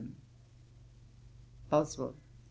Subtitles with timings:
[1.69, 2.15] BOSWELL.